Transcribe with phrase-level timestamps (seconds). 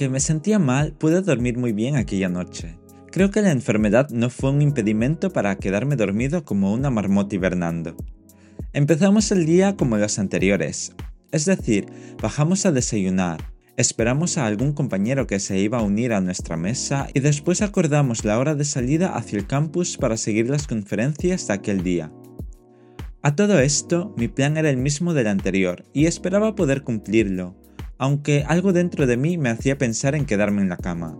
[0.00, 2.78] Aunque me sentía mal, pude dormir muy bien aquella noche.
[3.12, 7.96] Creo que la enfermedad no fue un impedimento para quedarme dormido como una marmota hibernando.
[8.72, 10.94] Empezamos el día como los anteriores,
[11.32, 11.84] es decir,
[12.18, 17.08] bajamos a desayunar, esperamos a algún compañero que se iba a unir a nuestra mesa
[17.12, 21.52] y después acordamos la hora de salida hacia el campus para seguir las conferencias de
[21.52, 22.10] aquel día.
[23.20, 27.54] A todo esto, mi plan era el mismo del anterior y esperaba poder cumplirlo,
[28.00, 31.18] aunque algo dentro de mí me hacía pensar en quedarme en la cama.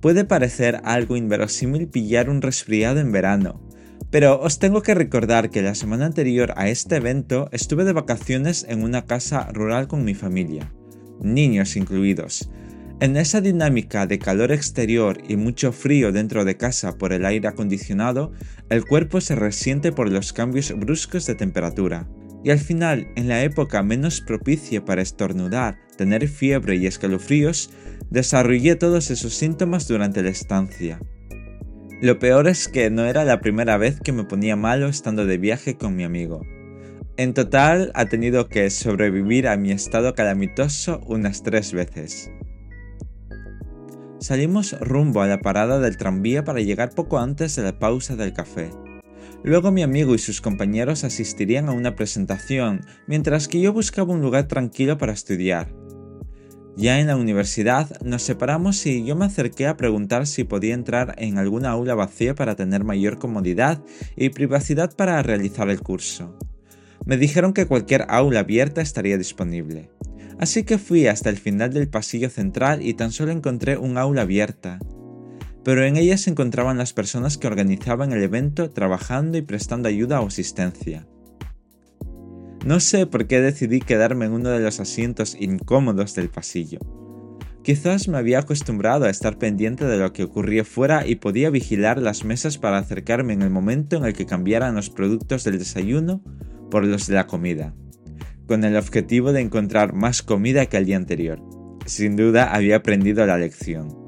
[0.00, 3.64] Puede parecer algo inverosímil pillar un resfriado en verano,
[4.10, 8.66] pero os tengo que recordar que la semana anterior a este evento estuve de vacaciones
[8.68, 10.72] en una casa rural con mi familia,
[11.20, 12.50] niños incluidos.
[12.98, 17.46] En esa dinámica de calor exterior y mucho frío dentro de casa por el aire
[17.46, 18.32] acondicionado,
[18.70, 22.08] el cuerpo se resiente por los cambios bruscos de temperatura.
[22.44, 27.70] Y al final, en la época menos propicia para estornudar, tener fiebre y escalofríos,
[28.10, 31.00] desarrollé todos esos síntomas durante la estancia.
[32.00, 35.38] Lo peor es que no era la primera vez que me ponía malo estando de
[35.38, 36.42] viaje con mi amigo.
[37.16, 42.30] En total ha tenido que sobrevivir a mi estado calamitoso unas tres veces.
[44.18, 48.32] Salimos rumbo a la parada del tranvía para llegar poco antes de la pausa del
[48.32, 48.70] café.
[49.44, 54.22] Luego mi amigo y sus compañeros asistirían a una presentación, mientras que yo buscaba un
[54.22, 55.74] lugar tranquilo para estudiar.
[56.76, 61.14] Ya en la universidad nos separamos y yo me acerqué a preguntar si podía entrar
[61.18, 63.82] en alguna aula vacía para tener mayor comodidad
[64.16, 66.38] y privacidad para realizar el curso.
[67.04, 69.90] Me dijeron que cualquier aula abierta estaría disponible.
[70.38, 74.22] Así que fui hasta el final del pasillo central y tan solo encontré un aula
[74.22, 74.78] abierta,
[75.64, 80.20] pero en ella se encontraban las personas que organizaban el evento trabajando y prestando ayuda
[80.20, 81.06] o asistencia.
[82.64, 86.78] No sé por qué decidí quedarme en uno de los asientos incómodos del pasillo.
[87.62, 91.98] Quizás me había acostumbrado a estar pendiente de lo que ocurría fuera y podía vigilar
[91.98, 96.22] las mesas para acercarme en el momento en el que cambiaran los productos del desayuno
[96.70, 97.74] por los de la comida,
[98.46, 101.40] con el objetivo de encontrar más comida que el día anterior.
[101.86, 104.01] Sin duda había aprendido la lección.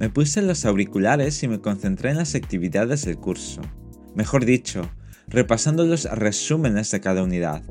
[0.00, 3.60] Me puse los auriculares y me concentré en las actividades del curso.
[4.16, 4.90] Mejor dicho,
[5.28, 7.62] repasando los resúmenes de cada unidad.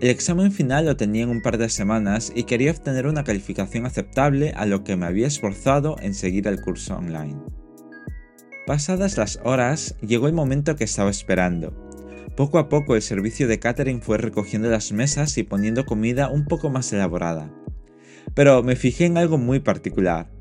[0.00, 3.86] El examen final lo tenía en un par de semanas y quería obtener una calificación
[3.86, 7.38] aceptable a lo que me había esforzado en seguir el curso online.
[8.66, 11.72] Pasadas las horas, llegó el momento que estaba esperando.
[12.36, 16.44] Poco a poco el servicio de catering fue recogiendo las mesas y poniendo comida un
[16.44, 17.52] poco más elaborada.
[18.34, 20.37] Pero me fijé en algo muy particular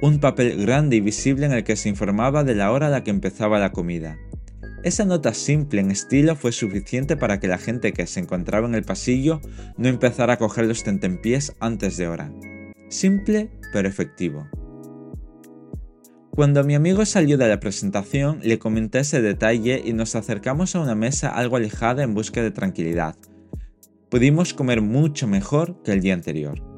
[0.00, 3.04] un papel grande y visible en el que se informaba de la hora a la
[3.04, 4.18] que empezaba la comida.
[4.82, 8.74] Esa nota simple en estilo fue suficiente para que la gente que se encontraba en
[8.74, 9.40] el pasillo
[9.78, 12.30] no empezara a coger los tentempiés antes de hora.
[12.90, 14.46] Simple pero efectivo.
[16.30, 20.80] Cuando mi amigo salió de la presentación, le comenté ese detalle y nos acercamos a
[20.80, 23.16] una mesa algo alejada en busca de tranquilidad.
[24.10, 26.73] Pudimos comer mucho mejor que el día anterior.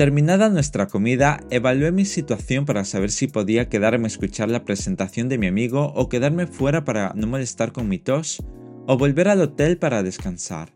[0.00, 5.28] Terminada nuestra comida, evalué mi situación para saber si podía quedarme a escuchar la presentación
[5.28, 8.42] de mi amigo o quedarme fuera para no molestar con mi tos
[8.86, 10.72] o volver al hotel para descansar.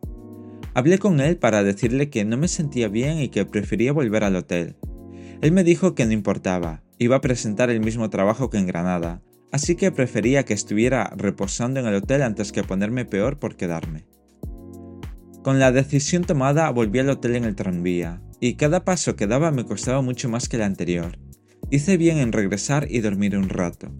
[0.75, 4.37] Hablé con él para decirle que no me sentía bien y que prefería volver al
[4.37, 4.77] hotel.
[5.41, 9.23] Él me dijo que no importaba, iba a presentar el mismo trabajo que en Granada,
[9.53, 14.05] así que prefería que estuviera reposando en el hotel antes que ponerme peor por quedarme.
[15.43, 19.51] Con la decisión tomada volví al hotel en el tranvía, y cada paso que daba
[19.53, 21.19] me costaba mucho más que el anterior.
[21.71, 23.91] Hice bien en regresar y dormir un rato.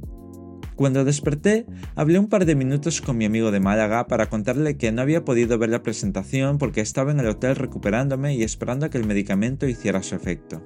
[0.77, 4.93] Cuando desperté, hablé un par de minutos con mi amigo de Málaga para contarle que
[4.93, 8.91] no había podido ver la presentación porque estaba en el hotel recuperándome y esperando a
[8.91, 10.63] que el medicamento hiciera su efecto.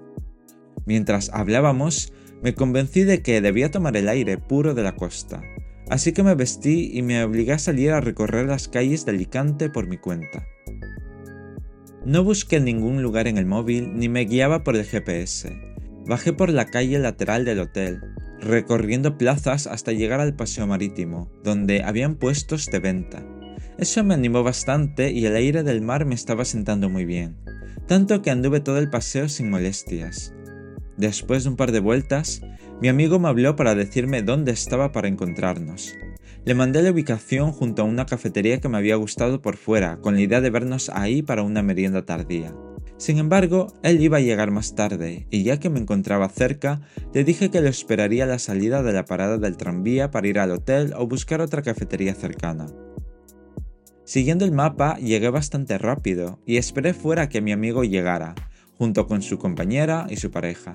[0.85, 2.13] Mientras hablábamos,
[2.43, 5.41] me convencí de que debía tomar el aire puro de la costa,
[5.89, 9.71] así que me vestí y me obligué a salir a recorrer las calles de Alicante
[9.71, 10.45] por mi cuenta.
[12.09, 15.55] No busqué ningún lugar en el móvil ni me guiaba por el GPS.
[16.07, 18.01] Bajé por la calle lateral del hotel,
[18.41, 23.23] recorriendo plazas hasta llegar al paseo marítimo, donde habían puestos de venta.
[23.77, 27.37] Eso me animó bastante y el aire del mar me estaba sentando muy bien,
[27.87, 30.33] tanto que anduve todo el paseo sin molestias.
[30.97, 32.41] Después de un par de vueltas,
[32.81, 35.95] mi amigo me habló para decirme dónde estaba para encontrarnos.
[36.45, 40.15] Le mandé la ubicación junto a una cafetería que me había gustado por fuera, con
[40.15, 42.55] la idea de vernos ahí para una merienda tardía.
[42.97, 46.81] Sin embargo, él iba a llegar más tarde, y ya que me encontraba cerca,
[47.15, 50.51] le dije que lo esperaría la salida de la parada del tranvía para ir al
[50.51, 52.67] hotel o buscar otra cafetería cercana.
[54.05, 58.35] Siguiendo el mapa, llegué bastante rápido y esperé fuera que mi amigo llegara,
[58.79, 60.75] junto con su compañera y su pareja.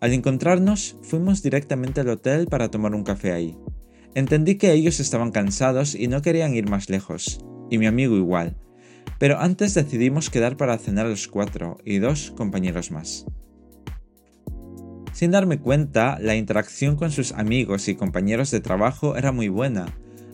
[0.00, 3.58] Al encontrarnos, fuimos directamente al hotel para tomar un café ahí.
[4.14, 7.40] Entendí que ellos estaban cansados y no querían ir más lejos,
[7.70, 8.56] y mi amigo igual,
[9.18, 13.26] pero antes decidimos quedar para cenar los cuatro y dos compañeros más.
[15.12, 19.86] Sin darme cuenta, la interacción con sus amigos y compañeros de trabajo era muy buena,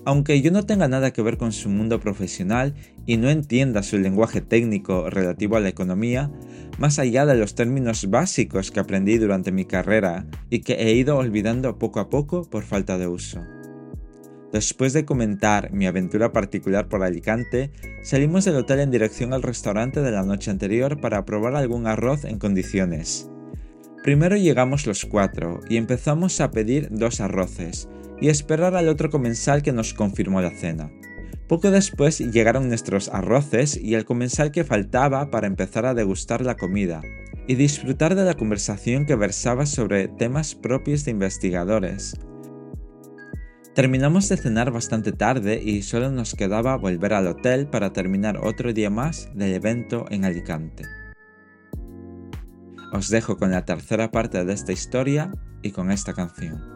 [0.05, 2.75] aunque yo no tenga nada que ver con su mundo profesional
[3.07, 6.31] y no entienda su lenguaje técnico relativo a la economía,
[6.79, 11.17] más allá de los términos básicos que aprendí durante mi carrera y que he ido
[11.17, 13.41] olvidando poco a poco por falta de uso.
[14.55, 17.73] Después de comentar mi aventura particular por Alicante,
[18.05, 22.25] salimos del hotel en dirección al restaurante de la noche anterior para probar algún arroz
[22.25, 23.29] en condiciones.
[24.05, 27.89] Primero llegamos los cuatro y empezamos a pedir dos arroces,
[28.21, 30.89] y esperar al otro comensal que nos confirmó la cena.
[31.49, 36.57] Poco después llegaron nuestros arroces y el comensal que faltaba para empezar a degustar la
[36.57, 37.03] comida
[37.49, 42.15] y disfrutar de la conversación que versaba sobre temas propios de investigadores.
[43.75, 48.73] Terminamos de cenar bastante tarde y solo nos quedaba volver al hotel para terminar otro
[48.73, 50.85] día más del evento en Alicante.
[52.93, 55.33] Os dejo con la tercera parte de esta historia
[55.63, 56.74] y con esta canción.